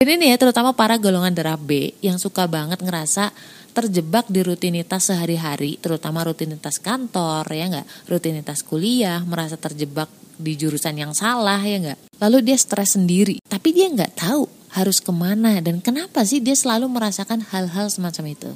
Ini 0.00 0.32
ya 0.32 0.40
terutama 0.40 0.72
para 0.72 0.96
golongan 0.96 1.36
darah 1.36 1.60
B 1.60 1.92
yang 2.00 2.16
suka 2.16 2.48
banget 2.48 2.80
ngerasa 2.80 3.36
terjebak 3.76 4.24
di 4.32 4.40
rutinitas 4.40 5.12
sehari-hari, 5.12 5.76
terutama 5.76 6.24
rutinitas 6.24 6.80
kantor 6.80 7.44
ya 7.52 7.68
nggak, 7.68 8.08
rutinitas 8.08 8.64
kuliah, 8.64 9.20
merasa 9.28 9.60
terjebak 9.60 10.08
di 10.40 10.56
jurusan 10.56 10.96
yang 10.96 11.12
salah 11.12 11.60
ya 11.60 11.76
nggak. 11.84 12.16
Lalu 12.16 12.48
dia 12.48 12.56
stres 12.56 12.96
sendiri, 12.96 13.44
tapi 13.44 13.76
dia 13.76 13.92
nggak 13.92 14.16
tahu 14.16 14.48
harus 14.72 15.04
ke 15.04 15.12
mana 15.12 15.60
dan 15.60 15.84
kenapa 15.84 16.24
sih 16.24 16.40
dia 16.40 16.56
selalu 16.56 16.88
merasakan 16.88 17.44
hal-hal 17.52 17.92
semacam 17.92 18.32
itu. 18.32 18.52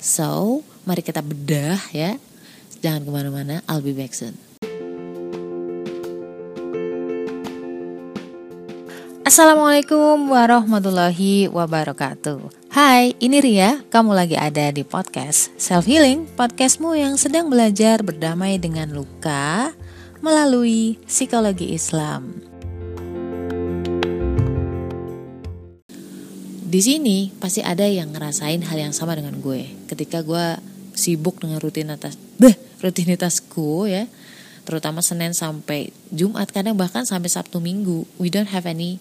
So, 0.00 0.64
mari 0.88 1.04
kita 1.04 1.20
bedah 1.20 1.92
ya. 1.92 2.16
Jangan 2.80 3.04
ke 3.04 3.10
mana-mana, 3.12 3.60
I'll 3.68 3.84
be 3.84 3.92
back 3.92 4.16
soon. 4.16 4.49
Assalamualaikum 9.30 10.34
warahmatullahi 10.34 11.46
wabarakatuh. 11.54 12.50
Hai, 12.74 13.14
ini 13.22 13.38
Ria. 13.38 13.78
Kamu 13.86 14.10
lagi 14.10 14.34
ada 14.34 14.74
di 14.74 14.82
podcast 14.82 15.54
Self 15.54 15.86
Healing, 15.86 16.26
podcastmu 16.34 16.98
yang 16.98 17.14
sedang 17.14 17.46
belajar 17.46 18.02
berdamai 18.02 18.58
dengan 18.58 18.90
luka 18.90 19.70
melalui 20.18 20.98
psikologi 21.06 21.70
Islam. 21.70 22.42
Di 26.66 26.80
sini 26.82 27.30
pasti 27.38 27.62
ada 27.62 27.86
yang 27.86 28.10
ngerasain 28.10 28.66
hal 28.66 28.82
yang 28.82 28.90
sama 28.90 29.14
dengan 29.14 29.38
gue. 29.38 29.62
Ketika 29.86 30.26
gue 30.26 30.58
sibuk 30.98 31.38
dengan 31.38 31.62
rutinitas, 31.62 32.18
beh, 32.42 32.82
rutinitasku 32.82 33.86
ya, 33.86 34.10
terutama 34.66 35.06
Senin 35.06 35.38
sampai 35.38 35.94
Jumat, 36.10 36.50
kadang 36.50 36.74
bahkan 36.74 37.06
sampai 37.06 37.30
Sabtu 37.30 37.62
Minggu, 37.62 38.10
we 38.18 38.26
don't 38.26 38.50
have 38.50 38.66
any 38.66 38.98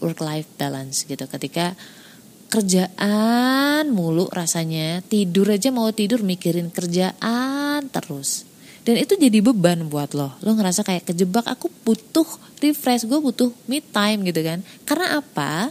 work 0.00 0.20
life 0.22 0.48
balance 0.58 1.04
gitu. 1.06 1.24
Ketika 1.28 1.74
kerjaan 2.48 3.92
mulu 3.92 4.26
rasanya 4.32 5.04
tidur 5.04 5.52
aja 5.52 5.68
mau 5.68 5.92
tidur 5.92 6.24
mikirin 6.24 6.72
kerjaan 6.72 7.86
terus. 7.92 8.48
Dan 8.88 8.96
itu 8.96 9.20
jadi 9.20 9.44
beban 9.44 9.84
buat 9.92 10.16
lo. 10.16 10.32
Lo 10.40 10.56
ngerasa 10.56 10.80
kayak 10.80 11.12
kejebak 11.12 11.44
aku 11.44 11.68
butuh 11.84 12.24
refresh 12.64 13.04
gue 13.04 13.20
butuh 13.20 13.52
me 13.68 13.84
time 13.84 14.24
gitu 14.24 14.40
kan. 14.40 14.64
Karena 14.88 15.20
apa? 15.20 15.68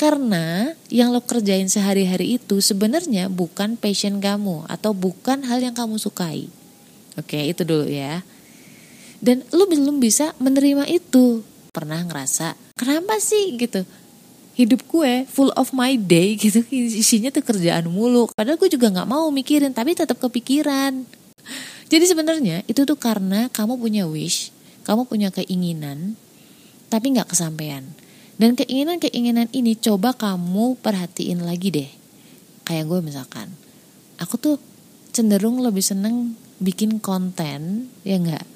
Karena 0.00 0.72
yang 0.88 1.12
lo 1.12 1.20
kerjain 1.20 1.68
sehari-hari 1.68 2.40
itu 2.40 2.64
sebenarnya 2.64 3.28
bukan 3.28 3.76
passion 3.76 4.24
kamu 4.24 4.64
atau 4.66 4.96
bukan 4.96 5.44
hal 5.44 5.60
yang 5.60 5.76
kamu 5.76 6.00
sukai. 6.00 6.48
Oke 7.20 7.44
itu 7.44 7.62
dulu 7.62 7.86
ya. 7.86 8.24
Dan 9.20 9.44
lo 9.52 9.68
belum 9.68 10.00
bisa 10.00 10.32
menerima 10.40 10.88
itu 10.88 11.44
pernah 11.74 11.98
ngerasa 12.06 12.54
kenapa 12.78 13.18
sih? 13.18 13.58
gitu. 13.58 13.82
Hidup 14.54 14.86
gue 14.86 15.26
full 15.26 15.50
of 15.58 15.74
my 15.74 15.98
day 15.98 16.36
gitu. 16.42 16.62
Isinya 16.70 17.34
tuh 17.34 17.42
kerjaan 17.42 17.90
mulu. 17.90 18.30
Padahal 18.30 18.54
gue 18.54 18.70
juga 18.70 18.94
nggak 18.94 19.10
mau 19.10 19.26
mikirin 19.34 19.74
tapi 19.74 19.98
tetap 19.98 20.22
kepikiran. 20.22 21.02
Jadi 21.90 22.04
sebenarnya 22.06 22.62
itu 22.70 22.86
tuh 22.86 22.96
karena 22.96 23.50
kamu 23.52 23.76
punya 23.76 24.08
wish 24.08 24.54
kamu 24.84 25.08
punya 25.08 25.28
keinginan 25.34 26.14
tapi 26.88 27.10
nggak 27.18 27.34
kesampaian. 27.34 27.82
Dan 28.34 28.58
keinginan-keinginan 28.58 29.50
ini 29.54 29.78
coba 29.78 30.14
kamu 30.14 30.78
perhatiin 30.78 31.42
lagi 31.42 31.70
deh. 31.74 31.90
Kayak 32.62 32.84
gue 32.90 33.00
misalkan 33.02 33.50
aku 34.18 34.38
tuh 34.38 34.56
cenderung 35.10 35.62
lebih 35.62 35.82
seneng 35.82 36.38
bikin 36.62 37.02
konten 37.02 37.90
ya 38.06 38.18
nggak 38.18 38.53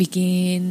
bikin 0.00 0.64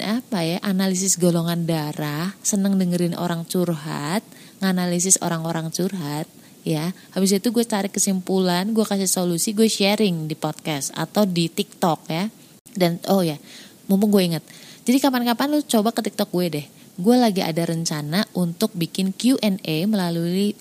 apa 0.00 0.40
ya 0.40 0.56
analisis 0.64 1.20
golongan 1.20 1.68
darah 1.68 2.32
seneng 2.40 2.80
dengerin 2.80 3.12
orang 3.12 3.44
curhat 3.44 4.24
nganalisis 4.64 5.20
orang-orang 5.20 5.68
curhat 5.68 6.24
ya. 6.64 6.96
Habis 7.12 7.36
itu 7.36 7.52
gue 7.52 7.64
tarik 7.68 7.92
kesimpulan 7.92 8.72
gue 8.72 8.84
kasih 8.88 9.04
solusi 9.04 9.52
gue 9.52 9.68
sharing 9.68 10.24
di 10.24 10.36
podcast 10.36 10.96
atau 10.96 11.28
di 11.28 11.52
TikTok 11.52 12.00
ya. 12.08 12.24
Dan 12.72 12.96
oh 13.12 13.20
ya 13.20 13.36
mumpung 13.84 14.08
gue 14.16 14.24
inget 14.24 14.44
jadi 14.90 15.06
kapan-kapan 15.06 15.52
lu 15.52 15.60
coba 15.62 15.92
ke 15.92 16.00
TikTok 16.02 16.30
gue 16.32 16.46
deh. 16.50 16.66
Gue 17.00 17.16
lagi 17.16 17.40
ada 17.44 17.62
rencana 17.64 18.24
untuk 18.36 18.72
bikin 18.74 19.12
Q&A 19.14 19.86
melalui 19.86 20.56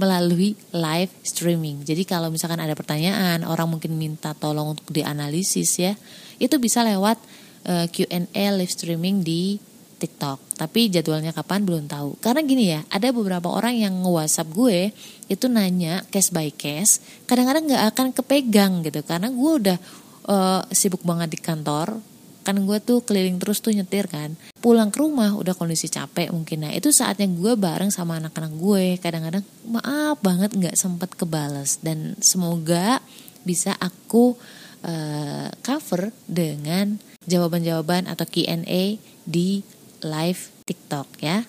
melalui 0.00 0.56
live 0.72 1.12
streaming 1.24 1.84
jadi 1.84 2.02
kalau 2.08 2.32
misalkan 2.32 2.60
ada 2.60 2.72
pertanyaan 2.72 3.44
orang 3.44 3.68
mungkin 3.68 3.96
minta 3.96 4.32
tolong 4.32 4.76
untuk 4.76 4.88
dianalisis 4.90 5.78
ya 5.78 5.92
itu 6.40 6.56
bisa 6.58 6.82
lewat 6.82 7.20
uh, 7.68 7.84
eh, 7.84 7.86
Q&A 7.88 8.44
live 8.56 8.72
streaming 8.72 9.22
di 9.22 9.60
TikTok. 10.02 10.58
Tapi 10.58 10.90
jadwalnya 10.90 11.30
kapan 11.30 11.62
belum 11.62 11.86
tahu. 11.86 12.18
Karena 12.18 12.42
gini 12.42 12.74
ya, 12.74 12.82
ada 12.90 13.14
beberapa 13.14 13.46
orang 13.46 13.78
yang 13.78 14.02
nge-WhatsApp 14.02 14.50
gue 14.50 14.90
itu 15.30 15.46
nanya 15.46 16.02
case 16.10 16.34
by 16.34 16.50
case, 16.50 16.98
kadang-kadang 17.30 17.70
nggak 17.70 17.84
akan 17.94 18.06
kepegang 18.10 18.82
gitu 18.82 19.06
karena 19.06 19.30
gue 19.30 19.52
udah 19.62 19.78
uh, 20.26 20.62
sibuk 20.74 21.06
banget 21.06 21.30
di 21.30 21.38
kantor. 21.38 22.02
Kan 22.42 22.62
gue 22.66 22.78
tuh 22.82 23.02
keliling 23.06 23.38
terus 23.38 23.62
tuh 23.62 23.74
nyetir 23.74 24.10
kan. 24.10 24.34
Pulang 24.58 24.90
ke 24.90 24.98
rumah 24.98 25.34
udah 25.34 25.54
kondisi 25.54 25.86
capek 25.86 26.34
mungkin. 26.34 26.66
Nah, 26.66 26.72
itu 26.74 26.90
saatnya 26.90 27.30
gue 27.30 27.54
bareng 27.54 27.90
sama 27.94 28.18
anak-anak 28.18 28.52
gue. 28.58 28.86
Kadang-kadang 28.98 29.44
maaf 29.66 30.18
banget 30.20 30.50
nggak 30.54 30.76
sempet 30.78 31.14
kebales 31.14 31.78
dan 31.80 32.18
semoga 32.18 32.98
bisa 33.42 33.74
aku 33.78 34.38
uh, 34.86 35.48
cover 35.62 36.10
dengan 36.26 36.98
jawaban-jawaban 37.26 38.10
atau 38.10 38.26
Q&A 38.26 38.98
di 39.22 39.62
live 40.02 40.42
TikTok 40.66 41.08
ya. 41.22 41.46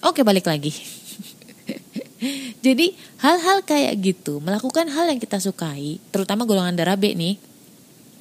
Oke, 0.00 0.24
balik 0.24 0.48
lagi. 0.48 0.72
Jadi, 2.64 2.92
hal-hal 3.20 3.64
kayak 3.64 3.96
gitu, 4.00 4.40
melakukan 4.40 4.88
hal 4.92 5.08
yang 5.08 5.20
kita 5.20 5.40
sukai, 5.40 6.00
terutama 6.12 6.44
golongan 6.44 6.76
darah 6.76 6.96
B 6.96 7.16
nih, 7.16 7.40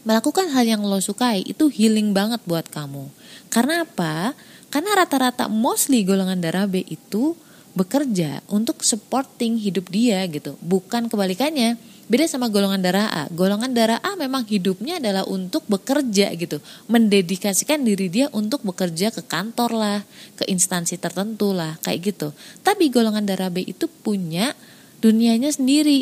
melakukan 0.07 0.51
hal 0.51 0.65
yang 0.65 0.81
lo 0.83 0.99
sukai 0.99 1.43
itu 1.43 1.67
healing 1.67 2.11
banget 2.15 2.39
buat 2.45 2.67
kamu. 2.67 3.09
Karena 3.51 3.83
apa? 3.87 4.37
Karena 4.69 4.93
rata-rata 4.99 5.49
mostly 5.49 6.05
golongan 6.05 6.39
darah 6.39 6.69
B 6.69 6.85
itu 6.85 7.33
bekerja 7.73 8.41
untuk 8.49 8.81
supporting 8.81 9.57
hidup 9.57 9.89
dia 9.89 10.25
gitu, 10.29 10.57
bukan 10.61 11.07
kebalikannya 11.09 11.77
Beda 12.09 12.25
sama 12.25 12.49
golongan 12.49 12.81
darah 12.81 13.05
A. 13.05 13.23
Golongan 13.29 13.69
darah 13.69 14.01
A 14.01 14.17
memang 14.17 14.41
hidupnya 14.41 14.97
adalah 14.97 15.29
untuk 15.29 15.61
bekerja 15.69 16.33
gitu. 16.33 16.57
Mendedikasikan 16.89 17.85
diri 17.85 18.09
dia 18.09 18.33
untuk 18.33 18.65
bekerja 18.65 19.13
ke 19.13 19.21
kantor 19.21 19.77
lah, 19.77 19.99
ke 20.33 20.41
instansi 20.49 20.97
tertentu 20.97 21.53
lah, 21.53 21.77
kayak 21.85 22.09
gitu. 22.09 22.33
Tapi 22.65 22.89
golongan 22.89 23.29
darah 23.29 23.53
B 23.53 23.61
itu 23.61 23.85
punya 23.85 24.57
dunianya 25.05 25.53
sendiri. 25.53 26.01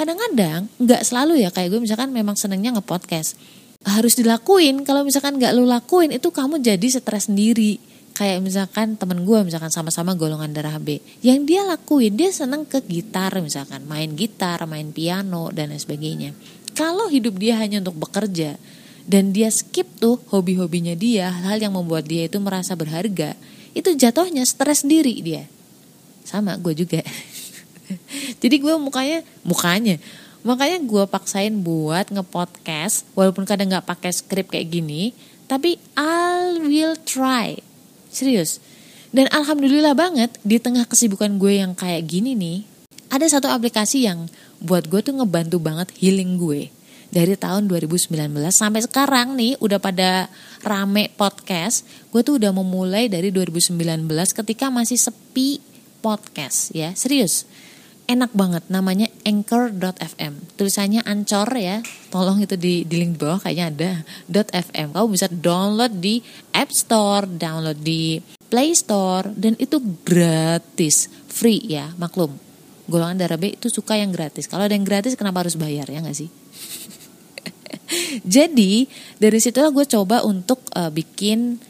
Kadang-kadang 0.00 0.72
nggak 0.80 1.02
selalu 1.04 1.44
ya 1.44 1.52
kayak 1.52 1.76
gue 1.76 1.80
misalkan 1.84 2.08
memang 2.08 2.32
senengnya 2.32 2.72
nge-podcast. 2.72 3.36
Harus 3.84 4.16
dilakuin, 4.16 4.80
kalau 4.80 5.04
misalkan 5.04 5.36
nggak 5.36 5.52
lu 5.52 5.68
lakuin 5.68 6.08
itu 6.16 6.32
kamu 6.32 6.56
jadi 6.64 6.88
stres 6.88 7.28
sendiri. 7.28 7.76
Kayak 8.16 8.40
misalkan 8.40 8.96
temen 8.96 9.28
gue 9.28 9.44
misalkan 9.44 9.68
sama-sama 9.68 10.16
golongan 10.16 10.56
darah 10.56 10.80
B. 10.80 11.04
Yang 11.20 11.52
dia 11.52 11.62
lakuin 11.68 12.16
dia 12.16 12.32
seneng 12.32 12.64
ke 12.64 12.80
gitar 12.80 13.28
misalkan 13.44 13.84
main 13.84 14.16
gitar 14.16 14.64
main 14.64 14.88
piano 14.88 15.52
dan 15.52 15.68
lain 15.68 15.84
sebagainya. 15.84 16.32
Kalau 16.72 17.12
hidup 17.12 17.36
dia 17.36 17.60
hanya 17.60 17.84
untuk 17.84 18.00
bekerja 18.00 18.56
dan 19.04 19.36
dia 19.36 19.52
skip 19.52 19.84
tuh 20.00 20.16
hobi-hobinya 20.32 20.96
dia 20.96 21.28
hal 21.28 21.60
yang 21.60 21.76
membuat 21.76 22.08
dia 22.08 22.24
itu 22.24 22.40
merasa 22.40 22.72
berharga 22.72 23.36
itu 23.76 23.92
jatuhnya 23.92 24.48
stres 24.48 24.80
sendiri 24.80 25.12
dia. 25.20 25.44
Sama 26.24 26.56
gue 26.56 26.72
juga 26.72 27.04
jadi 28.40 28.56
gue 28.58 28.74
mukanya 28.80 29.20
mukanya 29.46 29.96
makanya 30.40 30.80
gue 30.80 31.04
paksain 31.06 31.52
buat 31.60 32.08
ngepodcast 32.08 33.04
walaupun 33.12 33.44
kadang 33.44 33.72
nggak 33.72 33.86
pakai 33.86 34.10
skrip 34.10 34.48
kayak 34.50 34.72
gini 34.72 35.12
tapi 35.46 35.76
I 35.94 36.56
will 36.64 36.96
try 37.04 37.70
Serius. 38.10 38.58
Dan 39.10 39.30
alhamdulillah 39.30 39.94
banget 39.94 40.34
di 40.42 40.58
tengah 40.58 40.86
kesibukan 40.86 41.38
gue 41.38 41.62
yang 41.62 41.74
kayak 41.74 42.10
gini 42.10 42.34
nih, 42.34 42.66
ada 43.10 43.26
satu 43.26 43.50
aplikasi 43.50 44.06
yang 44.06 44.26
buat 44.62 44.86
gue 44.86 45.02
tuh 45.02 45.14
ngebantu 45.18 45.58
banget 45.62 45.90
healing 45.98 46.38
gue. 46.38 46.70
Dari 47.10 47.34
tahun 47.34 47.66
2019 47.66 48.14
sampai 48.54 48.86
sekarang 48.86 49.34
nih 49.34 49.58
udah 49.58 49.82
pada 49.82 50.30
rame 50.62 51.10
podcast. 51.18 51.82
Gue 52.14 52.22
tuh 52.22 52.38
udah 52.38 52.54
memulai 52.54 53.10
dari 53.10 53.34
2019 53.34 54.06
ketika 54.30 54.70
masih 54.70 54.94
sepi 54.94 55.58
podcast 55.98 56.70
ya. 56.70 56.94
Serius 56.94 57.50
enak 58.10 58.34
banget 58.34 58.66
namanya 58.66 59.06
anchor.fm 59.22 60.58
tulisannya 60.58 61.06
ancor 61.06 61.46
ya. 61.54 61.78
Tolong 62.10 62.42
itu 62.42 62.58
di, 62.58 62.82
di 62.82 62.98
link 62.98 63.22
bawah 63.22 63.38
kayaknya 63.38 64.02
ada 64.26 64.42
.fm 64.50 64.90
kamu 64.90 65.06
bisa 65.14 65.30
download 65.30 66.02
di 66.02 66.18
App 66.50 66.74
Store 66.74 67.30
download 67.30 67.78
di 67.78 68.18
Play 68.50 68.74
Store 68.74 69.30
dan 69.30 69.54
itu 69.62 69.78
gratis. 70.02 71.06
Free 71.30 71.62
ya 71.62 71.94
maklum. 71.94 72.34
Golongan 72.90 73.22
darah 73.22 73.38
B 73.38 73.54
itu 73.54 73.70
suka 73.70 73.94
yang 73.94 74.10
gratis. 74.10 74.50
Kalau 74.50 74.66
ada 74.66 74.74
yang 74.74 74.82
gratis 74.82 75.14
kenapa 75.14 75.46
harus 75.46 75.54
bayar 75.54 75.86
ya 75.86 76.02
nggak 76.02 76.18
sih? 76.18 76.26
Jadi 78.34 78.90
dari 79.22 79.38
situlah 79.38 79.70
gue 79.70 79.86
coba 79.86 80.26
untuk 80.26 80.66
uh, 80.74 80.90
bikin 80.90 81.62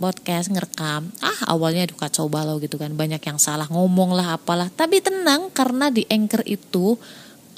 podcast 0.00 0.48
ngerekam. 0.48 1.12
Ah 1.20 1.52
awalnya 1.52 1.84
aduh 1.84 2.00
kacau 2.00 2.32
balau 2.32 2.56
gitu 2.56 2.80
kan. 2.80 2.96
Banyak 2.96 3.20
yang 3.20 3.36
salah 3.36 3.68
ngomong 3.68 4.16
lah 4.16 4.40
apalah. 4.40 4.72
Tapi 4.72 5.04
tenang 5.04 5.52
karena 5.52 5.92
di 5.92 6.08
anchor 6.08 6.40
itu 6.48 6.96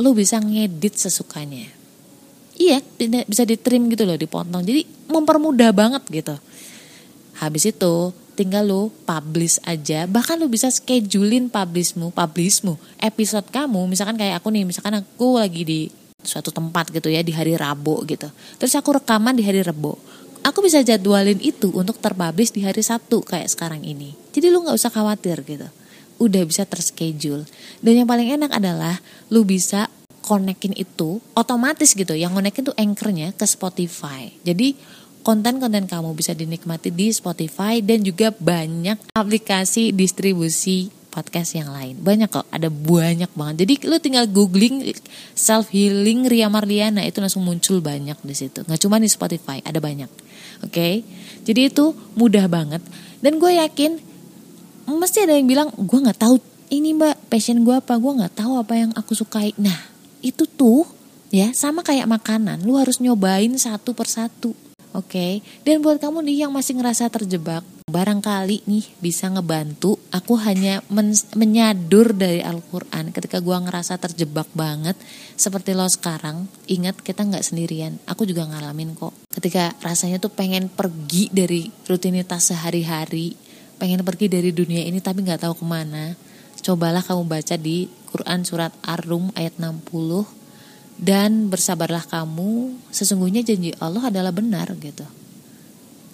lu 0.03 0.11
bisa 0.12 0.43
ngedit 0.43 0.99
sesukanya. 0.99 1.71
Iya 2.59 2.83
bisa 3.25 3.47
di 3.47 3.55
trim 3.55 3.87
gitu 3.87 4.03
loh 4.03 4.19
dipotong. 4.19 4.67
Jadi 4.67 4.83
mempermudah 5.06 5.71
banget 5.71 6.03
gitu. 6.11 6.35
Habis 7.39 7.71
itu 7.71 8.11
tinggal 8.35 8.67
lu 8.67 8.83
publish 9.06 9.62
aja. 9.62 10.11
Bahkan 10.11 10.43
lu 10.43 10.50
bisa 10.50 10.67
schedulein 10.69 11.47
publishmu 11.47 12.11
publishmu 12.11 12.75
episode 12.99 13.47
kamu. 13.55 13.87
Misalkan 13.87 14.19
kayak 14.19 14.43
aku 14.43 14.50
nih 14.50 14.67
misalkan 14.67 14.99
aku 14.99 15.39
lagi 15.39 15.62
di 15.62 15.81
suatu 16.23 16.55
tempat 16.55 16.94
gitu 16.94 17.11
ya 17.11 17.21
di 17.23 17.35
hari 17.35 17.59
Rabu 17.59 18.06
gitu. 18.06 18.31
Terus 18.59 18.75
aku 18.79 18.99
rekaman 18.99 19.35
di 19.35 19.43
hari 19.43 19.62
Rabu 19.62 19.99
aku 20.43 20.59
bisa 20.67 20.83
jadwalin 20.83 21.39
itu 21.39 21.71
untuk 21.73 21.99
terpublish 22.03 22.53
di 22.53 22.67
hari 22.67 22.83
Sabtu 22.83 23.23
kayak 23.23 23.49
sekarang 23.50 23.83
ini. 23.83 24.15
Jadi 24.35 24.47
lu 24.50 24.62
nggak 24.62 24.77
usah 24.77 24.91
khawatir 24.93 25.41
gitu. 25.47 25.67
Udah 26.23 26.43
bisa 26.47 26.62
terschedule. 26.69 27.47
Dan 27.83 28.05
yang 28.05 28.09
paling 28.09 28.35
enak 28.39 28.50
adalah 28.55 28.99
lu 29.31 29.43
bisa 29.43 29.91
konekin 30.23 30.75
itu 30.79 31.19
otomatis 31.35 31.94
gitu. 31.94 32.15
Yang 32.15 32.33
konekin 32.39 32.62
tuh 32.71 32.77
anchornya 32.79 33.29
ke 33.35 33.47
Spotify. 33.47 34.31
Jadi 34.47 34.79
konten-konten 35.23 35.87
kamu 35.87 36.15
bisa 36.19 36.35
dinikmati 36.35 36.91
di 36.91 37.11
Spotify 37.15 37.79
dan 37.83 38.03
juga 38.03 38.35
banyak 38.35 39.15
aplikasi 39.15 39.94
distribusi 39.94 40.91
podcast 41.12 41.53
yang 41.53 41.69
lain. 41.69 42.00
Banyak 42.00 42.33
kok, 42.33 42.49
ada 42.49 42.73
banyak 42.73 43.29
banget. 43.37 43.69
Jadi 43.69 43.75
lu 43.85 43.97
tinggal 44.00 44.25
googling 44.25 44.97
self 45.37 45.69
healing 45.69 46.25
Ria 46.25 46.49
Marliana 46.49 47.05
itu 47.05 47.21
langsung 47.21 47.44
muncul 47.44 47.85
banyak 47.85 48.17
di 48.25 48.33
situ. 48.35 48.65
Nggak 48.65 48.81
cuma 48.81 48.97
di 48.97 49.12
Spotify, 49.12 49.61
ada 49.61 49.77
banyak. 49.77 50.09
Oke, 50.62 50.70
okay? 50.73 50.94
jadi 51.43 51.69
itu 51.69 51.91
mudah 52.14 52.47
banget. 52.47 52.82
Dan 53.19 53.43
gue 53.43 53.59
yakin 53.59 53.99
mesti 54.87 55.26
ada 55.26 55.35
yang 55.35 55.47
bilang 55.47 55.69
gue 55.75 55.99
nggak 55.99 56.19
tahu 56.23 56.38
ini 56.73 56.94
mbak 56.94 57.29
passion 57.29 57.61
gue 57.67 57.75
apa, 57.75 57.99
gue 57.99 58.12
nggak 58.23 58.35
tahu 58.38 58.56
apa 58.56 58.75
yang 58.79 58.91
aku 58.94 59.12
sukai. 59.12 59.53
Nah 59.59 59.76
itu 60.23 60.47
tuh 60.47 60.87
ya 61.35 61.50
sama 61.53 61.82
kayak 61.82 62.06
makanan, 62.06 62.62
lu 62.62 62.79
harus 62.79 63.03
nyobain 63.03 63.50
satu 63.59 63.93
persatu. 63.93 64.55
Oke, 64.93 65.17
okay? 65.17 65.32
dan 65.64 65.81
buat 65.81 65.97
kamu 65.97 66.20
nih 66.20 66.44
yang 66.44 66.53
masih 66.53 66.76
ngerasa 66.76 67.08
terjebak, 67.08 67.65
barangkali 67.87 68.67
nih 68.69 68.87
bisa 69.02 69.31
ngebantu. 69.32 69.99
Aku 70.14 70.38
hanya 70.38 70.84
men 70.93 71.14
menyadur 71.34 72.14
dari 72.14 72.43
Al-Quran 72.43 73.11
ketika 73.11 73.43
gue 73.43 73.55
ngerasa 73.55 73.99
terjebak 73.99 74.46
banget, 74.55 74.94
seperti 75.34 75.75
lo 75.75 75.88
sekarang. 75.90 76.46
Ingat 76.70 77.00
kita 77.02 77.26
nggak 77.26 77.43
sendirian, 77.43 77.99
aku 78.06 78.29
juga 78.29 78.46
ngalamin 78.46 78.94
kok. 78.94 79.14
Ketika 79.32 79.75
rasanya 79.82 80.23
tuh 80.23 80.31
pengen 80.31 80.70
pergi 80.70 81.32
dari 81.32 81.70
rutinitas 81.88 82.55
sehari-hari, 82.55 83.34
pengen 83.81 84.05
pergi 84.06 84.31
dari 84.31 84.55
dunia 84.55 84.84
ini 84.87 85.02
tapi 85.02 85.25
nggak 85.26 85.49
tahu 85.49 85.58
ke 85.58 85.67
mana. 85.67 86.14
Cobalah 86.62 87.02
kamu 87.02 87.26
baca 87.26 87.58
di 87.58 87.90
Quran 88.12 88.46
surat 88.46 88.70
Ar-Rum 88.87 89.34
ayat 89.34 89.58
60 89.58 90.43
dan 91.00 91.49
bersabarlah 91.49 92.05
kamu 92.06 92.76
sesungguhnya 92.93 93.43
janji 93.43 93.73
Allah 93.81 94.12
adalah 94.12 94.31
benar 94.31 94.70
gitu 94.79 95.02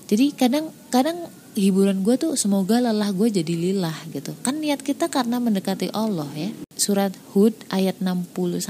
jadi 0.09 0.33
kadang 0.33 0.73
kadang 0.89 1.29
hiburan 1.59 2.07
gue 2.07 2.15
tuh 2.15 2.39
semoga 2.39 2.79
lelah 2.79 3.11
gue 3.11 3.29
jadi 3.29 3.55
lilah 3.55 3.95
gitu. 4.15 4.33
Kan 4.47 4.63
niat 4.63 4.81
kita 4.81 5.11
karena 5.11 5.43
mendekati 5.43 5.91
Allah 5.91 6.31
ya. 6.39 6.51
Surat 6.79 7.13
Hud 7.35 7.55
ayat 7.69 7.99
61 7.99 8.65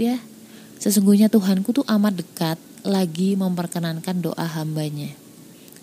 ya. 0.00 0.16
Sesungguhnya 0.80 1.28
Tuhanku 1.28 1.76
tuh 1.76 1.84
amat 1.84 2.24
dekat 2.24 2.58
lagi 2.82 3.36
memperkenankan 3.36 4.24
doa 4.24 4.46
hambanya. 4.56 5.12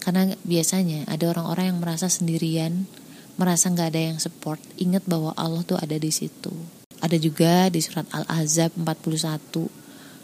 Karena 0.01 0.33
biasanya 0.41 1.05
ada 1.05 1.29
orang-orang 1.29 1.75
yang 1.75 1.79
merasa 1.79 2.09
sendirian 2.09 2.89
merasa 3.37 3.69
nggak 3.69 3.89
ada 3.93 4.01
yang 4.11 4.17
support. 4.17 4.57
Ingat 4.81 5.05
bahwa 5.05 5.31
Allah 5.37 5.61
tuh 5.61 5.77
ada 5.77 5.95
di 5.95 6.09
situ. 6.09 6.51
Ada 6.97 7.21
juga 7.21 7.69
di 7.69 7.79
surat 7.79 8.09
Al-Ahzab 8.09 8.73
41. 8.73 9.69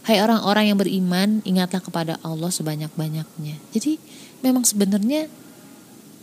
Hai 0.04 0.20
orang-orang 0.20 0.74
yang 0.74 0.78
beriman, 0.82 1.40
ingatlah 1.48 1.80
kepada 1.80 2.14
Allah 2.26 2.50
sebanyak-banyaknya. 2.50 3.56
Jadi 3.72 4.02
memang 4.44 4.68
sebenarnya 4.68 5.32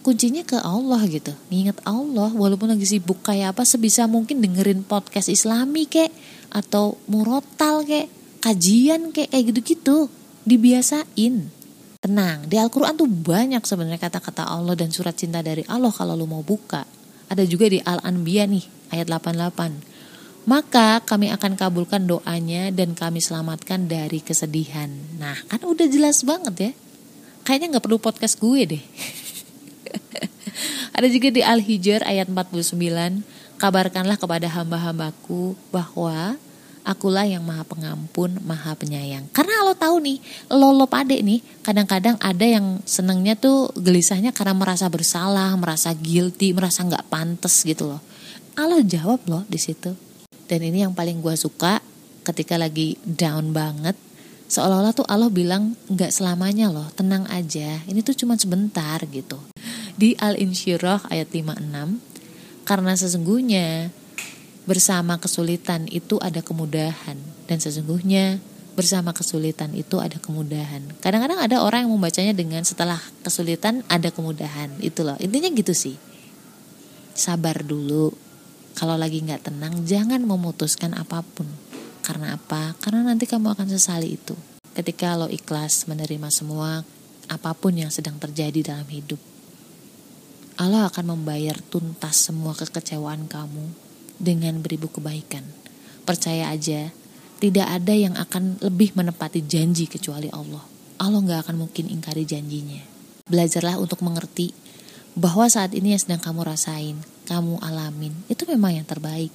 kuncinya 0.01 0.43
ke 0.45 0.57
Allah 0.61 1.01
gitu. 1.09 1.33
Ingat 1.53 1.85
Allah 1.85 2.33
walaupun 2.33 2.73
lagi 2.73 2.89
sibuk 2.89 3.21
kayak 3.25 3.57
apa 3.57 3.63
sebisa 3.65 4.09
mungkin 4.09 4.41
dengerin 4.41 4.85
podcast 4.85 5.29
Islami 5.29 5.85
kek 5.85 6.11
atau 6.51 6.97
murotal 7.07 7.85
kek, 7.85 8.09
kajian 8.41 9.13
kek 9.13 9.29
kayak 9.29 9.45
gitu-gitu. 9.55 10.09
Dibiasain. 10.45 11.53
Tenang, 12.01 12.49
di 12.49 12.57
Al-Quran 12.57 12.97
tuh 12.97 13.05
banyak 13.05 13.61
sebenarnya 13.61 14.01
kata-kata 14.01 14.49
Allah 14.49 14.73
dan 14.73 14.89
surat 14.89 15.13
cinta 15.13 15.45
dari 15.45 15.61
Allah 15.69 15.93
kalau 15.93 16.17
lu 16.17 16.25
mau 16.25 16.41
buka. 16.41 16.89
Ada 17.29 17.45
juga 17.45 17.69
di 17.69 17.77
Al-Anbiya 17.79 18.49
nih, 18.49 18.65
ayat 18.91 19.07
88 19.07 19.91
maka 20.49 21.05
kami 21.05 21.29
akan 21.31 21.53
kabulkan 21.53 22.09
doanya 22.09 22.73
dan 22.73 22.97
kami 22.97 23.21
selamatkan 23.21 23.87
dari 23.87 24.25
kesedihan. 24.25 24.89
Nah, 25.21 25.37
kan 25.47 25.61
udah 25.63 25.85
jelas 25.85 26.25
banget 26.25 26.55
ya. 26.57 26.73
Kayaknya 27.45 27.77
nggak 27.77 27.85
perlu 27.85 28.01
podcast 28.01 28.41
gue 28.41 28.61
deh. 28.65 28.83
Ada 30.97 31.07
juga 31.09 31.29
di 31.31 31.43
Al-Hijr 31.43 32.05
ayat 32.05 32.29
49, 32.29 32.77
kabarkanlah 33.57 34.19
kepada 34.19 34.49
hamba-hambaku 34.51 35.55
bahwa 35.71 36.37
akulah 36.83 37.29
yang 37.29 37.45
maha 37.45 37.63
pengampun, 37.63 38.41
maha 38.43 38.73
penyayang. 38.75 39.29
Karena 39.31 39.65
lo 39.65 39.77
tahu 39.77 40.01
nih, 40.01 40.19
lo 40.51 40.73
lo 40.75 40.89
pade 40.89 41.21
nih, 41.21 41.41
kadang-kadang 41.61 42.17
ada 42.19 42.47
yang 42.47 42.83
senengnya 42.89 43.37
tuh 43.37 43.71
gelisahnya 43.77 44.33
karena 44.33 44.57
merasa 44.57 44.89
bersalah, 44.89 45.53
merasa 45.61 45.93
guilty, 45.93 46.57
merasa 46.57 46.83
nggak 46.83 47.07
pantas 47.13 47.63
gitu 47.63 47.95
loh. 47.95 48.01
Allah 48.59 48.83
jawab 48.83 49.23
loh 49.31 49.45
di 49.47 49.61
situ 49.61 50.11
dan 50.51 50.67
ini 50.67 50.83
yang 50.83 50.91
paling 50.91 51.23
gue 51.23 51.39
suka 51.39 51.79
ketika 52.27 52.59
lagi 52.59 52.99
down 53.07 53.55
banget. 53.55 53.95
Seolah-olah 54.51 54.91
tuh 54.91 55.07
Allah 55.07 55.31
bilang 55.31 55.79
nggak 55.87 56.11
selamanya 56.11 56.75
loh, 56.75 56.91
tenang 56.99 57.23
aja. 57.31 57.79
Ini 57.87 58.03
tuh 58.03 58.19
cuma 58.19 58.35
sebentar 58.35 58.99
gitu. 59.07 59.39
Di 60.01 60.17
Al-Insyirah 60.17 61.13
ayat 61.13 61.29
56, 61.29 61.61
karena 62.65 62.93
sesungguhnya 62.97 63.93
bersama 64.65 65.21
kesulitan 65.21 65.85
itu 65.93 66.17
ada 66.25 66.41
kemudahan 66.41 67.21
dan 67.45 67.61
sesungguhnya 67.61 68.41
bersama 68.73 69.13
kesulitan 69.13 69.77
itu 69.77 70.01
ada 70.01 70.17
kemudahan. 70.17 70.81
Kadang-kadang 71.05 71.37
ada 71.45 71.61
orang 71.61 71.85
yang 71.85 71.93
membacanya 71.93 72.33
dengan 72.33 72.65
setelah 72.65 72.97
kesulitan 73.21 73.85
ada 73.93 74.09
kemudahan. 74.09 74.73
Itu 74.81 75.05
loh. 75.05 75.21
Intinya 75.21 75.53
gitu 75.53 75.77
sih. 75.77 76.01
Sabar 77.13 77.61
dulu, 77.61 78.17
kalau 78.73 78.97
lagi 78.97 79.21
nggak 79.21 79.53
tenang, 79.53 79.85
jangan 79.85 80.25
memutuskan 80.25 80.97
apa 80.97 81.21
pun. 81.21 81.45
Karena 82.01 82.41
apa? 82.41 82.73
Karena 82.81 83.05
nanti 83.05 83.29
kamu 83.29 83.53
akan 83.53 83.69
sesali 83.69 84.17
itu. 84.17 84.33
Ketika 84.73 85.13
lo 85.13 85.29
ikhlas 85.29 85.85
menerima 85.85 86.33
semua 86.33 86.81
apa 87.29 87.53
pun 87.53 87.77
yang 87.77 87.93
sedang 87.93 88.17
terjadi 88.17 88.73
dalam 88.73 88.89
hidup. 88.89 89.30
Allah 90.61 90.93
akan 90.93 91.17
membayar 91.17 91.57
tuntas 91.73 92.29
semua 92.29 92.53
kekecewaan 92.53 93.25
kamu 93.33 93.73
dengan 94.21 94.61
beribu 94.61 94.93
kebaikan. 94.93 95.41
Percaya 96.05 96.53
aja, 96.53 96.93
tidak 97.41 97.65
ada 97.65 97.97
yang 97.97 98.13
akan 98.13 98.61
lebih 98.61 98.93
menepati 98.93 99.41
janji 99.41 99.89
kecuali 99.89 100.29
Allah. 100.29 100.61
Allah 101.01 101.25
nggak 101.25 101.49
akan 101.49 101.65
mungkin 101.65 101.89
ingkari 101.89 102.29
janjinya. 102.29 102.85
Belajarlah 103.25 103.81
untuk 103.81 104.05
mengerti 104.05 104.53
bahwa 105.17 105.49
saat 105.49 105.73
ini 105.73 105.97
yang 105.97 106.03
sedang 106.05 106.21
kamu 106.21 106.45
rasain, 106.45 107.01
kamu 107.25 107.57
alamin, 107.65 108.13
itu 108.29 108.45
memang 108.45 108.77
yang 108.77 108.85
terbaik. 108.85 109.33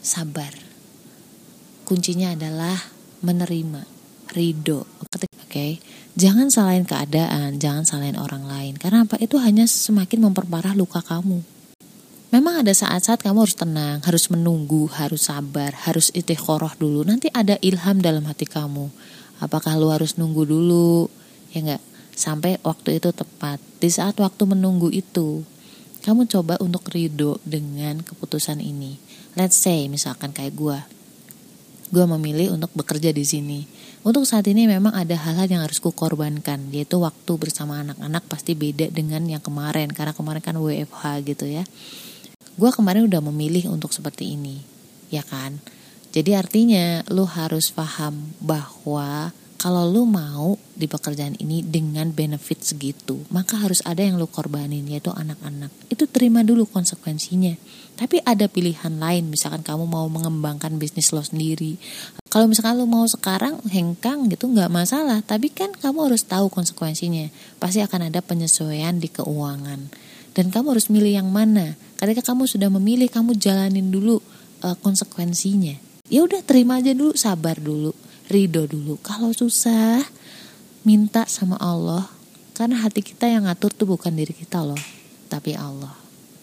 Sabar. 0.00 0.56
Kuncinya 1.84 2.32
adalah 2.32 2.80
menerima, 3.20 3.84
ridho. 4.32 4.88
Oke, 5.04 5.28
okay? 5.52 5.70
Jangan 6.18 6.48
salahin 6.48 6.88
keadaan, 6.88 7.60
jangan 7.60 7.84
salahin 7.84 8.18
orang 8.18 8.44
lain. 8.44 8.74
Karena 8.76 9.04
apa? 9.04 9.20
Itu 9.20 9.38
hanya 9.38 9.68
semakin 9.68 10.30
memperparah 10.30 10.76
luka 10.76 11.00
kamu. 11.00 11.44
Memang 12.32 12.64
ada 12.64 12.72
saat-saat 12.72 13.20
kamu 13.20 13.44
harus 13.44 13.56
tenang, 13.56 14.00
harus 14.02 14.32
menunggu, 14.32 14.88
harus 14.88 15.28
sabar, 15.28 15.76
harus 15.84 16.08
istiqoroh 16.16 16.72
dulu. 16.80 17.04
Nanti 17.04 17.28
ada 17.28 17.60
ilham 17.60 18.00
dalam 18.00 18.24
hati 18.24 18.48
kamu. 18.48 18.88
Apakah 19.44 19.76
lu 19.76 19.92
harus 19.92 20.16
nunggu 20.16 20.48
dulu? 20.48 21.12
Ya 21.52 21.60
enggak? 21.60 21.82
sampai 22.12 22.60
waktu 22.62 23.00
itu 23.00 23.10
tepat. 23.10 23.58
Di 23.80 23.88
saat 23.88 24.16
waktu 24.20 24.44
menunggu 24.46 24.92
itu, 24.92 25.42
kamu 26.04 26.28
coba 26.28 26.54
untuk 26.60 26.86
ridho 26.92 27.40
dengan 27.42 28.04
keputusan 28.04 28.60
ini. 28.60 29.00
Let's 29.34 29.58
say 29.58 29.88
misalkan 29.88 30.30
kayak 30.36 30.54
gue, 30.54 30.78
gue 31.92 32.04
memilih 32.08 32.56
untuk 32.56 32.72
bekerja 32.72 33.12
di 33.12 33.20
sini. 33.28 33.68
Untuk 34.02 34.24
saat 34.24 34.48
ini 34.48 34.64
memang 34.64 34.96
ada 34.96 35.12
hal-hal 35.12 35.46
yang 35.46 35.62
harus 35.62 35.78
kukorbankan, 35.78 36.72
yaitu 36.72 36.96
waktu 36.98 37.32
bersama 37.36 37.84
anak-anak 37.84 38.24
pasti 38.26 38.56
beda 38.56 38.88
dengan 38.88 39.22
yang 39.28 39.44
kemarin, 39.44 39.92
karena 39.92 40.16
kemarin 40.16 40.40
kan 40.40 40.56
WFH 40.56 41.20
gitu 41.28 41.44
ya. 41.46 41.62
Gue 42.56 42.72
kemarin 42.72 43.04
udah 43.06 43.20
memilih 43.28 43.68
untuk 43.68 43.92
seperti 43.92 44.34
ini, 44.34 44.64
ya 45.12 45.20
kan? 45.20 45.60
Jadi 46.12 46.32
artinya 46.32 47.04
lu 47.12 47.28
harus 47.28 47.68
paham 47.68 48.36
bahwa 48.40 49.36
kalau 49.62 49.86
lu 49.86 50.02
mau 50.10 50.58
di 50.74 50.90
pekerjaan 50.90 51.38
ini 51.38 51.62
dengan 51.62 52.10
benefit 52.10 52.66
segitu, 52.66 53.22
maka 53.30 53.54
harus 53.62 53.78
ada 53.86 54.02
yang 54.02 54.18
lu 54.18 54.26
korbanin 54.26 54.82
yaitu 54.90 55.14
anak-anak. 55.14 55.70
Itu 55.86 56.10
terima 56.10 56.42
dulu 56.42 56.66
konsekuensinya. 56.66 57.54
Tapi 57.94 58.18
ada 58.26 58.50
pilihan 58.50 58.90
lain, 58.98 59.30
misalkan 59.30 59.62
kamu 59.62 59.86
mau 59.86 60.10
mengembangkan 60.10 60.82
bisnis 60.82 61.14
lo 61.14 61.22
sendiri. 61.22 61.78
Kalau 62.26 62.50
misalkan 62.50 62.74
lu 62.74 62.90
mau 62.90 63.06
sekarang 63.06 63.62
hengkang 63.70 64.26
gitu 64.34 64.50
nggak 64.50 64.66
masalah, 64.66 65.22
tapi 65.22 65.46
kan 65.54 65.70
kamu 65.70 66.10
harus 66.10 66.26
tahu 66.26 66.50
konsekuensinya. 66.50 67.30
Pasti 67.62 67.86
akan 67.86 68.10
ada 68.10 68.18
penyesuaian 68.18 68.98
di 68.98 69.14
keuangan. 69.14 69.94
Dan 70.34 70.50
kamu 70.50 70.74
harus 70.74 70.90
milih 70.90 71.22
yang 71.22 71.30
mana. 71.30 71.78
Ketika 72.02 72.34
kamu 72.34 72.50
sudah 72.50 72.66
memilih, 72.66 73.06
kamu 73.06 73.38
jalanin 73.38 73.94
dulu 73.94 74.18
uh, 74.66 74.74
konsekuensinya. 74.82 75.78
Ya 76.10 76.26
udah 76.26 76.42
terima 76.42 76.82
aja 76.82 76.90
dulu, 76.90 77.14
sabar 77.14 77.62
dulu 77.62 77.94
ridho 78.30 78.68
dulu. 78.68 78.98
Kalau 79.02 79.34
susah, 79.34 80.02
minta 80.86 81.26
sama 81.26 81.58
Allah. 81.58 82.06
Karena 82.52 82.84
hati 82.84 83.00
kita 83.00 83.26
yang 83.26 83.48
ngatur 83.48 83.72
tuh 83.72 83.88
bukan 83.88 84.12
diri 84.12 84.36
kita 84.36 84.60
loh, 84.60 84.78
tapi 85.32 85.56
Allah. 85.56 85.96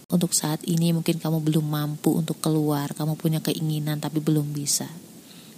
Untuk 0.10 0.34
saat 0.34 0.66
ini 0.66 0.90
mungkin 0.90 1.22
kamu 1.22 1.38
belum 1.46 1.70
mampu 1.70 2.18
untuk 2.18 2.42
keluar, 2.42 2.92
kamu 2.98 3.14
punya 3.14 3.40
keinginan 3.46 4.02
tapi 4.02 4.18
belum 4.18 4.50
bisa. 4.50 4.90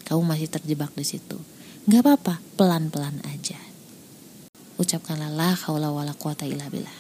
Kamu 0.04 0.28
masih 0.28 0.52
terjebak 0.52 0.92
di 0.92 1.08
situ. 1.08 1.40
Gak 1.88 2.04
apa-apa, 2.04 2.44
pelan-pelan 2.60 3.24
aja. 3.32 3.56
Ucapkanlah 4.76 5.32
la 5.32 5.56
haula 5.56 5.90
wala 5.90 6.14
quwata 6.14 6.44
illa 6.44 6.68
billah. 6.68 7.00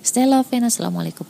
Stay 0.00 0.24
love 0.24 0.48
and 0.56 0.70
assalamualaikum. 0.70 1.20